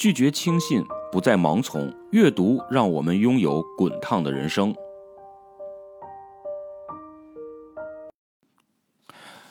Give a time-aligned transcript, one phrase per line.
[0.00, 1.94] 拒绝轻信，不再盲从。
[2.10, 4.74] 阅读让我们拥有滚烫的人生。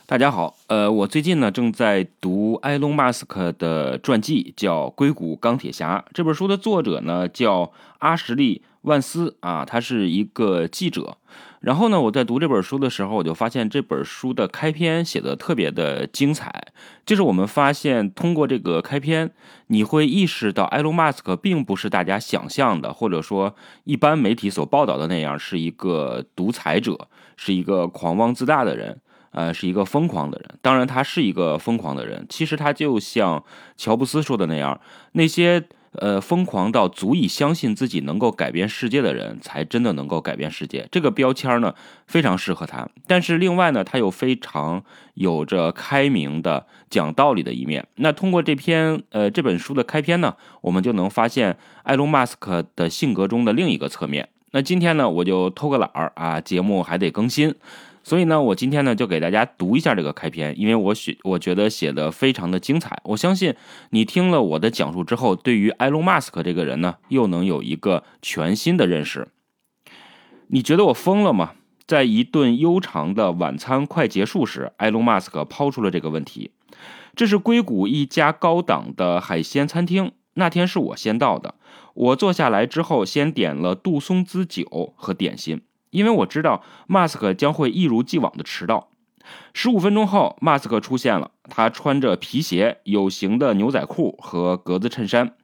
[0.08, 6.04] 大家好，呃，我最近呢正在读埃隆·马斯克的传记，叫《硅谷钢铁侠》。
[6.16, 11.18] 这本书的作者呢叫阿什利·万斯啊，他是一个记者。
[11.60, 16.68] 然后呢，我在读这本书的时候，我就发现这本书的开篇写的特别的精彩。
[17.06, 19.30] 就是我们发现，通过这个开篇，
[19.68, 29.00] 你会意识到埃隆·马斯克并不是大家想象的，或者说一般媒体所报道的那样，是一个独裁者，是一个狂妄自大的人。
[29.32, 30.58] 呃，是一个疯狂的人。
[30.60, 32.26] 当然，他是一个疯狂的人。
[32.28, 33.44] 其实他就像
[33.78, 34.82] 乔布斯说的那样，
[35.12, 40.88] 那些呃疯狂到足以相信自己能够改变世界的人，才真的能够改变世界。
[40.92, 41.74] 这个标签呢，
[42.08, 42.88] 非常适合他。
[43.08, 44.84] 但是另外呢，他又非常
[45.16, 47.88] 有着开明的、讲道理的一面。
[47.96, 54.30] 那通过这篇呃这本书的开篇呢，我们就能发现埃隆·马斯克的性格中的另一个侧面。
[54.52, 57.54] 那今天呢，我就偷个懒儿啊，节目还得更新。
[58.10, 63.00] 所以呢，我今天呢就给大家读一下这个开篇，因为我写我觉得写的非常的精彩。
[63.04, 63.54] 我相信
[63.92, 69.28] 你听了我的讲述之后，对于埃隆·马斯克这个人呢，又能有一个全新的认识。
[70.48, 71.52] 你觉得我疯了吗？
[71.86, 76.50] 在一顿悠长的晚餐快结束时，埃隆·马斯克抛出了这个问题。
[77.16, 80.14] 这是硅谷一家高档的海鲜餐厅。
[80.34, 81.54] 那天是我先到的。
[81.94, 85.62] 我坐下来之后，先点了杜松子酒和点心。
[85.92, 88.90] 因为我知道马斯克将会一如既往的迟到。
[89.54, 91.32] 十五分钟后，马斯克出现了。
[91.50, 95.36] 他穿着皮鞋、有型的牛仔裤和格子衬衫。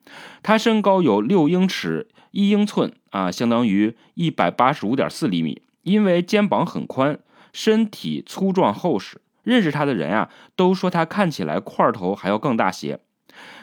[0.41, 5.61] 他身高有六英尺一英寸啊，相当于一百八十五点四厘米。
[5.83, 7.19] 因为肩膀很宽，
[7.53, 12.99] 身体粗壮厚实，认识他的人啊，都说他看起来块头还要更大些。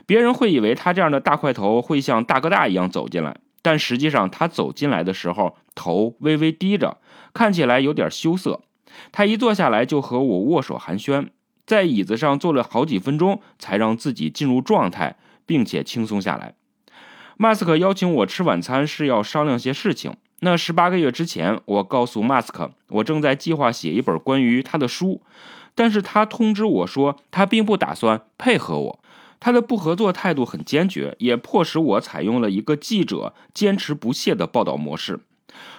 [0.06, 3.38] 别人会以为他这样的大块头会像大哥大一样走进来。
[3.62, 6.98] 但实际上，他走进来的时候，头微微低着，
[7.32, 8.60] 看起来有点羞涩。
[9.12, 11.28] 他一坐下来就和我握手寒暄，
[11.64, 16.54] 在椅子上坐了好几分钟，才让自己进入状态，并且轻松下来。
[17.38, 20.14] 马斯克邀请我吃晚餐是要商量些事情。
[20.40, 25.22] 那十八个月之前，我告诉马斯克，我正在计划写一本关于他的书，
[25.74, 28.98] 但是他通知我说，他并不打算配合我。
[29.44, 35.18] 他的不合作态度很坚决，也迫使我采用了一个记者坚持不懈的报道模式。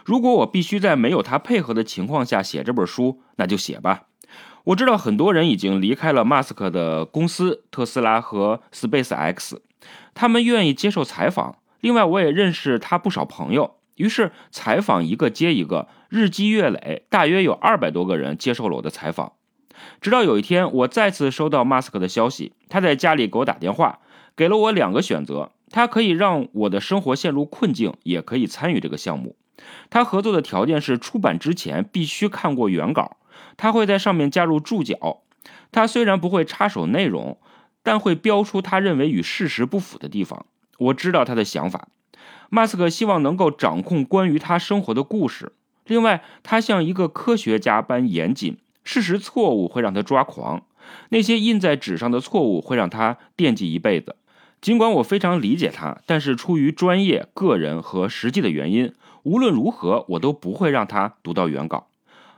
[0.04, 4.08] 如果我必须在没有他配合的情况下写这本书，那就写吧。
[4.66, 9.62] 我知道很多人已经离开了马斯克的公司特斯拉和 Space X，
[10.14, 11.60] 他们愿意接受采访。
[11.80, 19.32] 另外，我也认识他不少朋友，于是采访一个接一个，日积月累，大约有二百多个人接受了我的采访。
[20.02, 24.00] 直到有一天，我再次收到马斯克的消息，他在家里给我打电话，
[24.36, 29.36] 给了我两个选择：他可以让我的生活陷入困境，也可以参与这个项目。
[29.90, 33.18] 他合作的条件是出版之前必须看过原稿，
[33.56, 35.22] 他会在上面加入注脚。
[35.72, 37.38] 他虽然不会插手内容，
[37.82, 40.46] 但会标出他认为与事实不符的地方。
[40.78, 41.88] 我知道他的想法。
[42.50, 45.54] 马斯克希望能够掌控关于他生活的故事。
[45.86, 48.58] 另外，他像一个科学家般严谨。
[48.84, 50.64] 事实错误会让他抓狂，
[51.10, 54.16] 那些印在纸上的错误会让他惦记一辈子。
[54.62, 61.88] 尽管我非常理解他，但是出于专业、个人和实际的原因，无论如何我都不会让他读到原稿。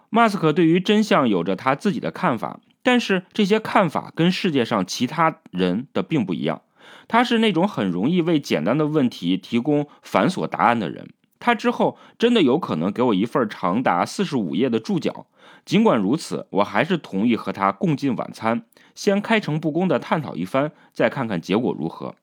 [0.09, 6.61] 马斯克对于真相有着他自己的看法，但是这些看法跟世界上其他人的并不一样。
[7.07, 11.09] 他是那种很容易为简单的问题提供繁琐答案的人。
[11.39, 15.27] 他之后真的有可能给我一份长达四十五页的注脚。
[15.63, 18.63] 尽管如此，我还是同意和他共进晚餐，
[18.93, 22.15] 先开诚布公地探讨一番，再看看结果如何。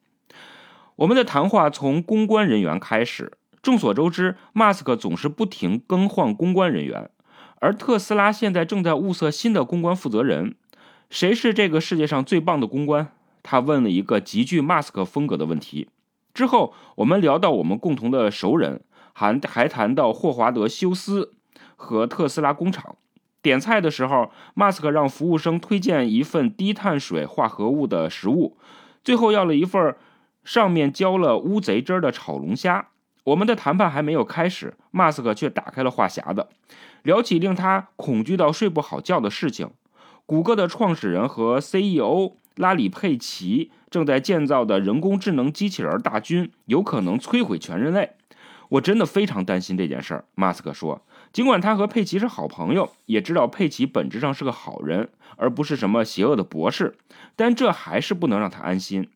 [0.96, 3.32] 我们的谈话从公关人员开始。
[3.62, 7.10] 众所周知，马斯克总是不停更换公关人员，
[7.60, 10.56] 而特斯拉现在正在物色新的公关负责人。
[11.10, 13.12] 谁是这个世界上最棒的公关？
[13.42, 15.88] 他问了一个极具马斯克风格的问题。
[16.34, 21.32] 之后，我们聊到我们共同的熟人，还还谈到霍华德·休斯
[21.76, 22.96] 和特斯拉工厂。
[23.40, 28.56] 点菜的时候，马斯克让服务生推荐一份低碳水化合物的食物，
[29.02, 29.96] 最后要了一份
[30.44, 32.88] 上面浇了乌贼汁的炒龙虾。
[33.24, 36.46] 我们的谈判还没有开始，马斯克却打开了话匣子，
[37.02, 39.70] 聊起令他恐惧到睡不好觉的事情：
[40.24, 48.12] 谷歌的创始人和 CEO 拉里·佩奇正在建造的人工智能机器人大军有可能摧毁全人类。
[48.72, 51.02] 我真的非常担心这件事儿，马斯克说。
[51.30, 56.96] 尽管他和佩奇是好朋友，也知道佩奇本质上是个好人，而不是什么邪恶的博士，
[57.36, 59.10] 但这还是不能让他安心。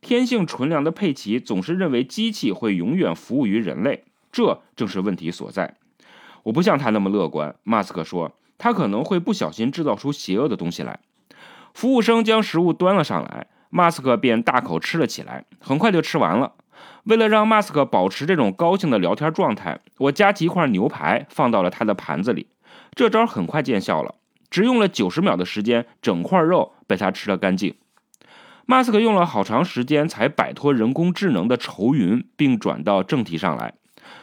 [0.00, 4.02] 天性纯良的佩奇总是认为机器会永远服务于人类，
[4.32, 5.76] 这正是问题所在。
[6.42, 10.98] 我不像他那么乐观，马斯克说，他可能会不小心制造出邪恶的东西来。
[11.72, 16.54] 服务生将食物端了上来，马斯克便大口吃了起来，很快就吃完了。
[17.04, 22.48] 为了让马斯克保持这种高兴的聊天状态，我夹起一块牛排放到了他的盘子里。
[22.94, 24.14] 这招很快见效了，
[24.50, 27.74] 只用了九十秒的时间，整块肉被他吃了干净。
[28.66, 33.72] 马斯克用了好长时间才摆脱人工智能的愁云，并转到正题上来。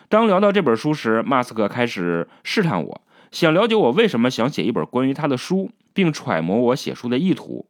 [0.08, 3.01] 当聊到这本书时，马斯克开始试探我，
[3.31, 7.66] 想了解我为什么想写一本关于他的书，并揣摩我写书的意图。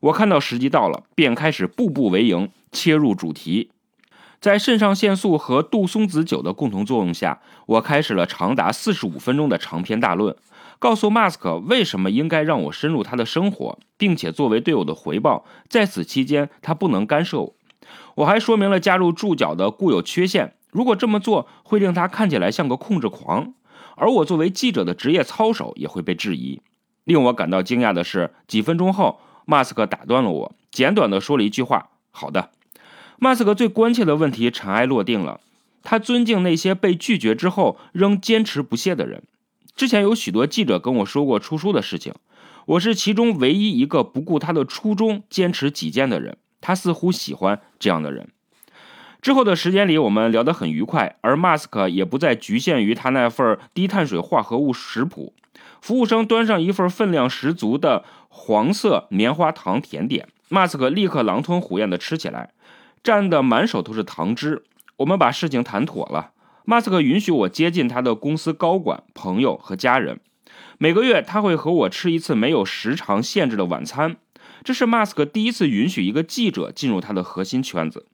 [0.00, 3.70] 我看到时机到了，便开始步步为营，切入主题。
[4.44, 10.36] 在肾上腺素和杜松子酒的共同作用下，我开始了长达四十五分钟的长篇大论。
[10.78, 17.54] 告诉马斯克为什么应该让我深入他的生活，并且作为对我的回报，在此期间他不能干涉我。
[18.16, 23.54] 我还说明了加入注脚的固有缺陷，如果这么做会令他看起来像个控制狂，
[23.96, 26.60] 而我作为记者的职业操守也会被质疑。
[27.04, 32.50] 令我感到惊讶的是，几分钟后，马斯克打断了我，简短的说了一句话：“好的。”
[33.18, 35.40] 马斯克最关切的问题尘埃落定了，
[35.82, 39.22] 他尊敬那些被拒绝之后仍坚持不懈的人。
[39.76, 42.14] 之前有许多记者跟我说过出书的事情，
[42.66, 46.36] 我是其中唯一一个不顾他的初衷坚持己见的人。
[46.60, 48.28] 他似乎喜欢这样的人。
[49.20, 55.34] 之后的时间里，我们聊得很愉快，而马斯克也不再局限于他那份低碳水化合物食谱。
[55.80, 62.50] 服务生端上一份分量十足的黄色棉花糖甜点，马斯克立刻狼吞虎咽地吃起来，
[63.04, 64.64] 蘸得满手都是糖汁。
[64.96, 66.30] 我们把事情谈妥了。
[66.64, 70.20] 马斯克允许我接近他的公司高管、朋友和家人。
[70.78, 74.16] 每个月他会和我吃一次没有时长限制的晚餐。
[74.62, 78.06] 这是马斯克第一次允许一个记者进入他的核心圈子。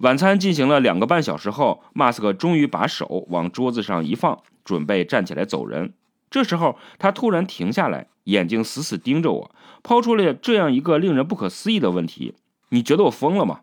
[0.00, 5.94] 晚餐进行了两个半小时后，马斯克终于把手往桌子上一放，准备站起来走人。
[6.30, 12.34] 这时候他突然停下来，眼睛死死盯着我，抛出了这样一个令人不可思议的问题
[12.68, 13.60] ：“你觉得我疯了吗？”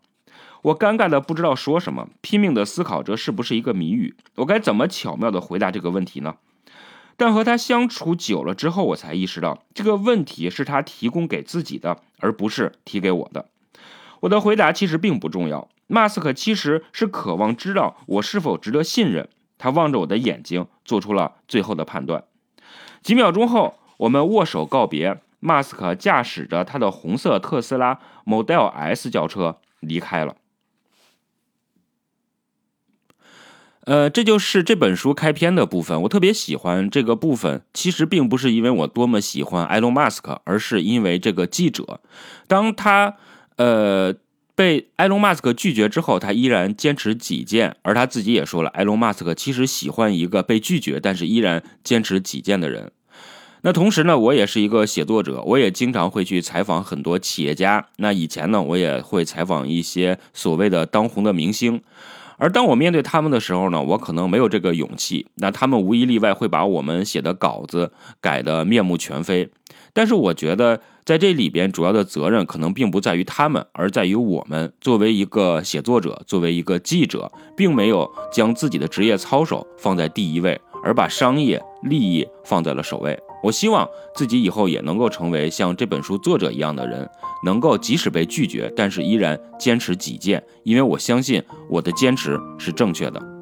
[0.63, 6.35] 我尴尬的不知道说什么，拼命的思考着是不是一个谜语，我该怎么巧妙的回答这个问题呢？
[7.15, 13.47] 但和他相处久了之后，我才意识到这个问题是他提供给自己的，而不是提给我的。
[14.21, 15.67] 我的回答其实并不重要。
[15.87, 19.29] 马斯克其实是渴望知道我是否值得信任。
[19.57, 22.23] 他望着我的眼睛，做出了最后的判断。
[23.01, 25.21] 几秒钟后，我们握手告别。
[25.39, 30.35] 马斯克驾驶着他的红色特斯拉 Model S 轿车离开了。
[33.87, 36.01] 呃，这就是这本书开篇的部分。
[36.01, 42.01] 我特别喜欢这个部分，其实并不是因为我多么喜欢埃隆·马斯克，而是因为这个记者，
[42.47, 43.15] 当他
[43.55, 44.13] 呃
[44.55, 52.91] 被埃隆·马斯克拒绝之后，他依然坚持己见，而他自己也说了，埃隆·马斯克其实喜欢一个被拒绝但是依然坚持己见的人。
[53.61, 57.87] 那同时呢，我也是一个写作者，我也经常会去采访很多企业家。
[57.95, 61.81] 那以前呢，我也会采访一些所谓的当红的明星。
[62.37, 65.25] 而当我面对他们的时候呢，我可能没有这个勇气。
[65.35, 67.91] 那他们无一例外会把我们写的稿子
[68.21, 69.49] 改得面目全非。
[69.91, 83.17] 但是我觉得在这里边主要的责任可能并不在于他们，而在于我们作为一个写作者，作为一个记者，并没有将自己的职业操守放在第一位，而把商业利益放在了首位。
[83.47, 87.09] 我希望自己以后也能够成为像这本书作者一样的人，
[87.45, 93.36] 能够即使被拒绝，但是依然坚持己见，因为我相信我的坚持是正确的。